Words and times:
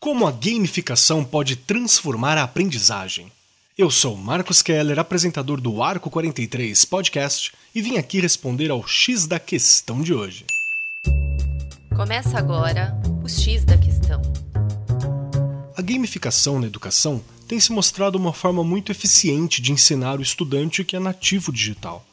Como 0.00 0.28
a 0.28 0.30
gamificação 0.30 1.24
pode 1.24 1.56
transformar 1.56 2.38
a 2.38 2.44
aprendizagem? 2.44 3.32
Eu 3.76 3.90
sou 3.90 4.16
Marcos 4.16 4.62
Keller, 4.62 4.96
apresentador 4.96 5.60
do 5.60 5.82
Arco 5.82 6.08
43 6.08 6.84
Podcast, 6.84 7.52
e 7.74 7.82
vim 7.82 7.96
aqui 7.96 8.20
responder 8.20 8.70
ao 8.70 8.86
X 8.86 9.26
da 9.26 9.40
questão 9.40 10.00
de 10.00 10.14
hoje. 10.14 10.46
Começa 11.96 12.38
agora 12.38 12.96
o 13.24 13.28
X 13.28 13.64
da 13.64 13.76
questão. 13.76 14.22
A 15.76 15.82
gamificação 15.82 16.60
na 16.60 16.68
educação 16.68 17.20
tem 17.48 17.58
se 17.58 17.72
mostrado 17.72 18.16
uma 18.16 18.32
forma 18.32 18.62
muito 18.62 18.92
eficiente 18.92 19.60
de 19.60 19.72
ensinar 19.72 20.20
o 20.20 20.22
estudante 20.22 20.84
que 20.84 20.94
é 20.94 21.00
nativo 21.00 21.52
digital. 21.52 22.06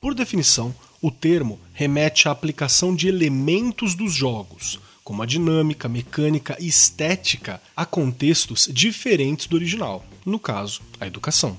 Por 0.00 0.14
definição, 0.14 0.72
o 1.00 1.10
termo 1.10 1.58
remete 1.72 2.28
à 2.28 2.30
aplicação 2.30 2.94
de 2.94 3.08
elementos 3.08 3.96
dos 3.96 4.14
jogos, 4.14 4.78
como 5.04 5.22
a 5.22 5.26
dinâmica, 5.26 5.88
mecânica 5.88 6.56
e 6.60 6.68
estética, 6.68 7.60
a 7.76 7.84
contextos 7.84 8.68
diferentes 8.72 9.46
do 9.46 9.56
original, 9.56 10.04
no 10.24 10.38
caso, 10.38 10.80
a 11.00 11.06
educação. 11.06 11.58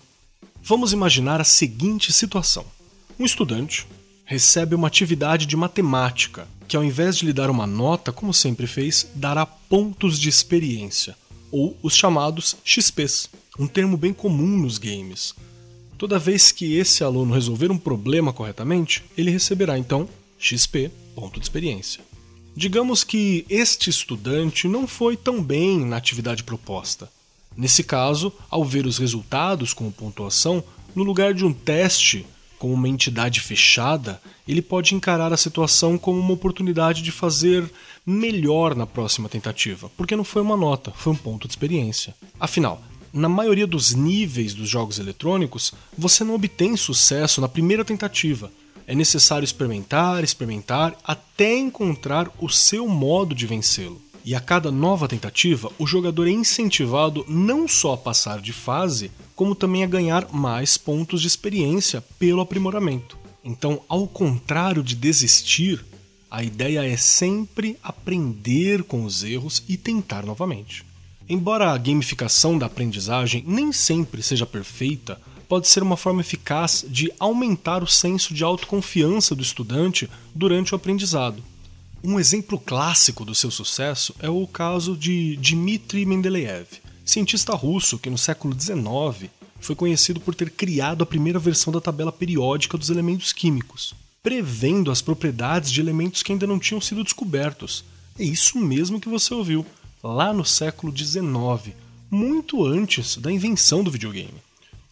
Vamos 0.62 0.94
imaginar 0.94 1.42
a 1.42 1.44
seguinte 1.44 2.14
situação: 2.14 2.66
um 3.20 3.26
estudante 3.26 3.86
recebe 4.26 4.76
uma 4.76 4.88
atividade 4.88 5.46
de 5.46 5.58
matemática 5.58 6.48
que, 6.68 6.78
ao 6.78 6.84
invés 6.84 7.18
de 7.18 7.26
lhe 7.26 7.34
dar 7.34 7.50
uma 7.50 7.68
nota, 7.68 8.12
como 8.12 8.34
sempre 8.34 8.66
fez, 8.66 9.08
dará 9.14 9.46
pontos 9.46 10.20
de 10.20 10.30
experiência, 10.30 11.16
ou 11.52 11.78
os 11.84 11.96
chamados 11.96 12.56
XPs, 12.64 13.30
um 13.60 13.68
termo 13.68 13.98
bem 13.98 14.14
comum 14.14 14.58
nos 14.58 14.78
games. 14.78 15.36
Toda 15.98 16.18
vez 16.18 16.52
que 16.52 16.76
esse 16.76 17.04
aluno 17.04 17.34
resolver 17.34 17.70
um 17.72 17.78
problema 17.78 18.34
corretamente, 18.34 19.04
ele 19.18 19.30
receberá 19.30 19.78
então 19.78 20.10
XP, 20.40 20.90
ponto 21.16 21.40
de 21.40 21.46
experiência. 21.46 22.02
Digamos 22.56 23.04
que 23.04 23.46
este 23.50 23.90
estudante 23.90 24.68
não 24.68 24.88
foi 24.88 25.18
tão 25.18 25.42
bem 25.42 25.84
na 25.84 25.98
atividade 25.98 26.44
proposta. 26.44 27.10
Nesse 27.58 27.84
caso, 27.84 28.32
ao 28.50 28.64
ver 28.64 28.86
os 28.86 28.98
resultados 28.98 29.74
com 29.74 29.92
pontuação, 29.92 30.64
no 30.96 31.04
lugar 31.04 31.34
de 31.34 31.44
um 31.44 31.52
teste 31.52 32.26
com 32.60 32.72
uma 32.72 32.88
entidade 32.88 33.42
fechada, 33.42 34.22
ele 34.48 34.62
pode 34.62 34.96
encarar 34.96 35.34
a 35.34 35.38
situação 35.38 35.98
como 35.98 36.20
uma 36.20 36.34
oportunidade 36.34 37.02
de 37.02 37.12
fazer 37.12 37.70
melhor 38.06 38.76
na 38.76 38.86
próxima 38.86 39.28
tentativa, 39.28 39.92
porque 39.98 40.16
não 40.16 40.24
foi 40.24 40.42
uma 40.42 40.56
nota, 40.56 40.92
foi 40.92 41.12
um 41.12 41.18
ponto 41.18 41.48
de 41.48 41.54
experiência. 41.54 42.16
Afinal, 42.40 42.82
na 43.12 43.28
maioria 43.28 43.68
dos 43.68 43.94
níveis 43.94 44.54
dos 44.54 44.70
jogos 44.70 44.98
eletrônicos, 44.98 45.74
você 45.98 46.24
não 46.24 46.36
obtém 46.36 46.78
sucesso 46.78 47.42
na 47.42 47.48
primeira 47.48 47.84
tentativa. 47.84 48.52
É 48.86 48.94
necessário 48.94 49.46
experimentar, 49.46 50.24
experimentar, 50.24 50.96
até 51.04 51.58
encontrar 51.58 52.30
o 52.40 52.50
seu 52.50 52.88
modo 52.88 53.34
de 53.34 53.48
vencê-lo. 53.48 54.02
E 54.26 54.34
a 54.34 54.40
cada 54.40 54.72
nova 54.72 55.08
tentativa, 55.08 55.72
o 55.78 55.86
jogador 55.86 56.28
é 56.28 56.32
incentivado 56.32 57.26
não 57.28 57.68
só 57.68 57.94
a 57.94 57.98
passar 57.98 58.40
de 58.40 58.54
fase, 58.54 59.12
como 59.36 59.56
também 59.56 59.84
a 59.84 59.88
ganhar 59.88 60.34
mais 60.34 60.78
pontos 60.78 61.22
de 61.22 61.28
experiência 61.28 62.02
pelo 62.18 62.42
aprimoramento. 62.42 63.18
Então, 63.44 63.82
ao 63.90 64.08
contrário 64.08 64.82
de 64.82 64.96
desistir, 64.96 65.84
a 66.32 66.42
ideia 66.42 66.86
é 66.86 66.96
sempre 66.96 67.78
aprender 67.84 68.84
com 68.84 69.04
os 69.04 69.24
erros 69.24 69.62
e 69.68 69.76
tentar 69.76 70.26
novamente. 70.26 70.86
Embora 71.28 71.72
a 71.72 71.78
gamificação 71.78 72.58
da 72.58 72.66
aprendizagem 72.66 73.44
nem 73.46 73.72
sempre 73.72 74.24
seja 74.24 74.46
perfeita, 74.46 75.20
pode 75.48 75.68
ser 75.68 75.84
uma 75.84 75.98
forma 75.98 76.22
eficaz 76.22 76.86
de 76.88 77.12
aumentar 77.20 77.84
o 77.84 77.88
senso 77.88 78.34
de 78.34 78.44
autoconfiança 78.44 79.36
do 79.36 79.42
estudante 79.42 80.10
durante 80.34 80.74
o 80.74 80.76
aprendizado. 80.76 81.44
Um 82.04 82.20
exemplo 82.20 82.60
clássico 82.60 83.24
do 83.24 83.34
seu 83.34 83.50
sucesso 83.50 84.14
é 84.20 84.30
o 84.30 84.46
caso 84.46 84.98
de 84.98 85.38
Dmitry 85.38 86.06
Mendeleev, 86.06 86.68
cientista 87.06 87.56
russo 87.56 87.98
que 87.98 88.10
no 88.10 88.18
século 88.18 88.54
XIX 88.60 89.30
foi 89.60 89.76
conhecido 89.76 90.20
por 90.20 90.36
ter 90.36 90.50
criado 90.50 91.04
a 91.04 91.06
primeira 91.06 91.40
versão 91.40 91.72
da 91.72 91.80
tabela 91.80 92.12
periódica 92.12 92.78
dos 92.78 92.90
elementos 92.90 93.32
químicos, 93.32 93.94
prevendo 94.22 94.92
as 94.92 95.02
propriedades 95.02 95.72
de 95.72 95.80
elementos 95.80 96.22
que 96.22 96.34
ainda 96.34 96.46
não 96.46 96.60
tinham 96.60 96.82
sido 96.82 97.04
descobertos. 97.04 97.86
É 98.20 98.24
isso 98.24 98.60
mesmo 98.60 99.00
que 99.00 99.08
você 99.08 99.34
ouviu 99.34 99.66
lá 100.04 100.34
no 100.34 100.44
século 100.44 100.96
XIX, 100.96 101.74
muito 102.12 102.66
antes 102.66 103.16
da 103.16 103.32
invenção 103.32 103.82
do 103.84 103.90
videogame. 103.90 104.44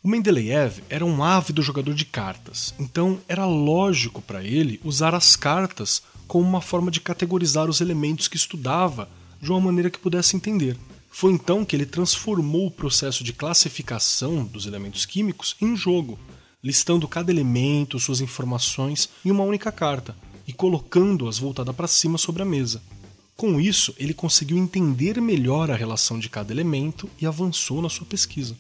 O 0.04 0.08
Mendeleev 0.08 0.80
era 0.90 1.06
um 1.06 1.24
ávido 1.24 1.62
jogador 1.62 1.94
de 1.94 2.06
cartas, 2.06 2.74
então 2.80 3.20
era 3.28 3.46
lógico 3.46 4.20
para 4.20 4.44
ele 4.44 4.82
usar 4.84 5.14
as 5.14 5.36
cartas 5.36 6.02
como 6.28 6.44
uma 6.44 6.60
forma 6.60 6.90
de 6.90 7.00
categorizar 7.00 7.70
os 7.70 7.82
elementos 7.82 8.28
que 8.28 8.36
estudava 8.36 9.08
de 9.40 9.52
uma 9.52 9.62
maneira 9.62 9.92
que 9.92 10.00
pudesse 10.00 10.36
entender. 10.36 10.76
Foi 11.12 11.32
então 11.32 11.64
que 11.64 11.76
ele 11.76 11.86
transformou 11.86 12.66
o 12.66 12.72
processo 12.72 13.24
de 13.24 13.32
classificação 13.32 14.44
dos 14.44 14.66
elementos 14.66 15.06
químicos 15.06 15.56
em 15.62 15.76
jogo, 15.76 16.18
listando 16.64 17.08
cada 17.08 17.32
elemento, 17.32 18.00
suas 18.00 18.22
informações 18.22 19.08
em 19.24 19.30
uma 19.30 19.44
única 19.44 19.72
carta 19.72 20.16
e 20.48 20.54
colocando-as 20.54 21.38
voltada 21.38 21.72
para 21.72 21.88
cima 21.88 22.18
sobre 22.18 22.42
a 22.42 22.46
mesa. 22.46 22.82
Com 23.38 23.62
isso, 23.62 23.94
ele 24.00 24.16
conseguiu 24.16 24.58
entender 24.58 25.22
melhor 25.22 25.70
a 25.70 25.76
relação 25.76 26.18
de 26.18 26.28
cada 26.28 26.52
elemento 26.52 27.08
e 27.22 27.28
avançou 27.28 27.84
na 27.84 27.90
sua 27.90 28.08
pesquisa. 28.08 28.58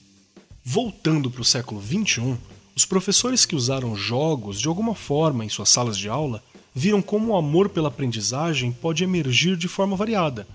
Voltando 0.63 1.31
para 1.31 1.41
o 1.41 1.45
século 1.45 1.81
XXI, 1.81 2.37
os 2.75 2.85
professores 2.85 3.45
que 3.45 3.55
usaram 3.55 3.95
jogos 3.95 4.59
de 4.59 4.67
alguma 4.67 4.93
forma 4.93 5.43
em 5.43 5.49
suas 5.49 5.69
salas 5.69 5.97
de 5.97 6.07
aula 6.07 6.43
viram 6.73 7.01
como 7.01 7.33
o 7.33 7.35
amor 7.35 7.69
pela 7.69 7.87
aprendizagem 7.87 8.71
pode 8.71 9.03
emergir 9.03 9.57
de 9.57 9.67
forma 9.67 9.95
variada. 9.95 10.47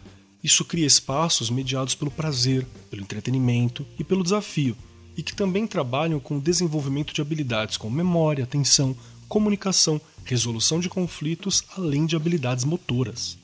Isso 0.43 0.65
cria 0.65 0.87
espaços 0.87 1.51
mediados 1.51 1.95
pelo 1.95 2.11
prazer, 2.11 2.65
pelo 2.89 3.03
entretenimento 3.03 3.85
e 3.99 4.05
pelo 4.05 4.23
desafio, 4.23 4.77
e 5.17 5.23
que 5.23 5.35
também 5.35 5.67
trabalham 5.67 6.21
com 6.21 6.39
o 6.39 6.41
desenvolvimento 6.41 7.13
de 7.13 7.21
habilidades 7.21 7.77
como 7.77 7.97
memória, 7.97 8.45
atenção, 8.45 8.97
comunicação, 9.29 10.01
resolução 10.25 10.79
de 10.79 10.89
conflitos, 10.89 11.65
além 11.77 12.07
de 12.07 12.15
habilidades 12.15 12.65
motoras. 12.65 13.37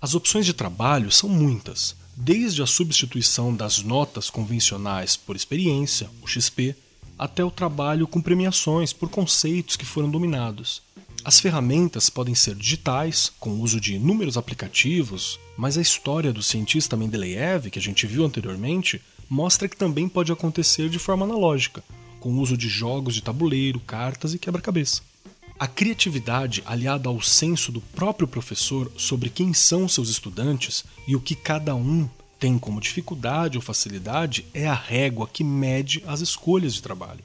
As 0.00 0.14
opções 0.14 0.46
de 0.46 0.52
trabalho 0.52 1.10
são 1.10 1.28
muitas, 1.28 1.96
desde 2.16 2.62
a 2.62 2.66
substituição 2.66 3.54
das 3.54 3.82
notas 3.82 4.30
convencionais 4.30 5.16
por 5.16 5.36
experiência, 5.36 6.08
o 6.22 6.26
XP, 6.26 6.74
até 7.18 7.44
o 7.44 7.50
trabalho 7.50 8.06
com 8.06 8.20
premiações 8.20 8.92
por 8.92 9.08
conceitos 9.08 9.76
que 9.76 9.84
foram 9.84 10.10
dominados. 10.10 10.82
As 11.24 11.40
ferramentas 11.40 12.10
podem 12.10 12.34
ser 12.34 12.54
digitais, 12.54 13.32
com 13.40 13.50
o 13.50 13.60
uso 13.60 13.80
de 13.80 13.94
inúmeros 13.94 14.36
aplicativos, 14.36 15.38
mas 15.56 15.78
a 15.78 15.82
história 15.82 16.32
do 16.32 16.42
cientista 16.42 16.96
Mendeleev, 16.96 17.70
que 17.70 17.78
a 17.78 17.82
gente 17.82 18.06
viu 18.06 18.24
anteriormente, 18.24 19.00
mostra 19.28 19.68
que 19.68 19.76
também 19.76 20.08
pode 20.08 20.30
acontecer 20.30 20.90
de 20.90 20.98
forma 20.98 21.24
analógica, 21.24 21.82
com 22.20 22.30
o 22.30 22.40
uso 22.40 22.56
de 22.56 22.68
jogos 22.68 23.14
de 23.14 23.22
tabuleiro, 23.22 23.80
cartas 23.80 24.34
e 24.34 24.38
quebra-cabeça. 24.38 25.02
A 25.56 25.68
criatividade, 25.68 26.62
aliada 26.66 27.08
ao 27.08 27.22
senso 27.22 27.70
do 27.70 27.80
próprio 27.80 28.26
professor 28.26 28.90
sobre 28.96 29.30
quem 29.30 29.54
são 29.54 29.88
seus 29.88 30.08
estudantes 30.08 30.84
e 31.06 31.14
o 31.14 31.20
que 31.20 31.36
cada 31.36 31.76
um 31.76 32.08
tem 32.40 32.58
como 32.58 32.80
dificuldade 32.80 33.56
ou 33.56 33.62
facilidade, 33.62 34.44
é 34.52 34.66
a 34.66 34.74
régua 34.74 35.28
que 35.32 35.44
mede 35.44 36.02
as 36.06 36.20
escolhas 36.20 36.74
de 36.74 36.82
trabalho. 36.82 37.24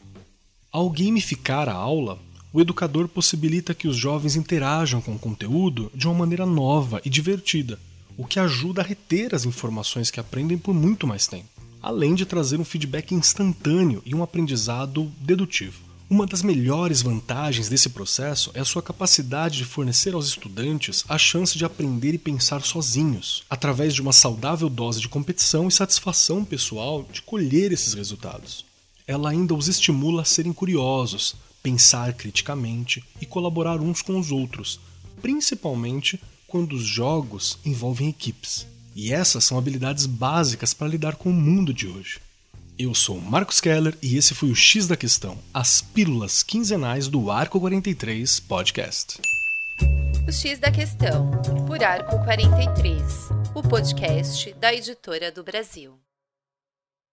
Ao 0.72 0.88
gamificar 0.90 1.68
a 1.68 1.74
aula, 1.74 2.20
o 2.54 2.62
educador 2.62 3.08
possibilita 3.08 3.74
que 3.74 3.88
os 3.88 3.98
jovens 3.98 4.36
interajam 4.36 5.02
com 5.02 5.16
o 5.16 5.20
conteúdo 5.20 5.92
de 5.94 6.08
uma 6.08 6.20
maneira 6.20 6.46
nova 6.46 7.02
e 7.04 7.10
divertida, 7.10 7.80
o 8.16 8.26
que 8.26 8.40
ajuda 8.40 8.82
a 8.82 8.86
reter 8.86 9.34
as 9.34 9.46
informações 9.46 10.12
que 10.12 10.20
aprendem 10.20 10.58
por 10.58 10.74
muito 10.74 11.08
mais 11.08 11.26
tempo, 11.26 11.50
além 11.82 12.14
de 12.14 12.26
trazer 12.26 12.60
um 12.60 12.66
feedback 12.66 13.14
instantâneo 13.14 14.04
e 14.06 14.14
um 14.14 14.22
aprendizado 14.22 15.12
dedutivo. 15.20 15.89
Uma 16.12 16.25
das 16.25 16.42
melhores 16.42 17.03
vantagens 17.03 17.70
desse 17.70 17.90
processo 17.90 18.50
é 18.56 18.59
a 18.59 18.66
sua 18.66 18.81
capacidade 18.81 19.58
de 19.58 19.66
fornecer 19.66 20.16
aos 20.16 20.28
estudantes 20.28 21.06
a 21.08 21.20
chance 21.20 21.56
de 21.56 21.64
aprender 21.64 22.16
e 22.16 22.18
pensar 22.18 22.64
sozinhos, 22.64 23.44
através 23.47 23.94
de 23.94 24.02
uma 24.02 24.12
saudável 24.12 24.68
dose 24.69 25.00
de 25.00 25.07
competição 25.07 25.68
e 25.68 25.72
satisfação 25.72 26.44
pessoal 26.44 27.07
de 27.13 27.22
colher 27.22 27.72
esses 27.72 27.94
resultados. 27.94 28.66
Ela 29.06 29.30
ainda 29.30 29.54
os 29.54 29.68
estimula 29.68 30.24
a 30.24 30.25
serem 30.25 30.51
curiosos, 30.51 31.36
pensar 31.62 32.12
criticamente 32.13 33.04
e 33.22 33.25
colaborar 33.28 33.80
uns 33.80 34.01
com 34.01 34.19
os 34.19 34.31
outros, 34.31 34.80
principalmente 35.22 36.19
quando 36.48 36.74
os 36.74 36.84
jogos 36.84 37.60
envolvem 37.63 38.10
equipes. 38.10 38.66
E 38.95 39.13
essas 39.13 39.44
são 39.44 39.60
habilidades 39.60 40.07
básicas 40.07 40.74
para 40.74 40.88
lidar 40.88 41.18
com 41.18 41.30
o 41.30 41.34
mundo 41.34 41.72
de 41.72 41.86
hoje. 41.86 42.19
Eu 42.81 42.96
sou 42.96 43.20
Marcos 43.20 43.60
Keller 43.60 43.94
e 44.02 44.16
esse 44.16 44.34
foi 44.34 44.50
o 44.50 44.56
X 44.56 44.88
da 44.88 44.96
Questão, 44.96 45.38
as 45.54 45.81
pílulas 45.81 46.42
quinzenais 46.42 47.10
do 47.10 47.30
Arco 47.30 47.60
43 47.60 48.40
Podcast. 48.40 49.20
O 50.26 50.31
X 50.31 50.60
da 50.60 50.72
Questão, 50.72 51.30
por 51.68 51.84
Arco 51.84 52.24
43, 52.24 53.04
o 53.54 53.62
podcast 53.62 54.54
da 54.54 54.74
editora 54.74 55.30
do 55.30 55.44
Brasil. 55.44 56.00